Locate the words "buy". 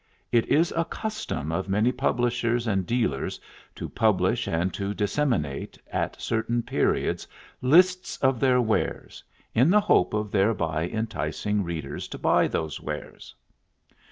12.17-12.47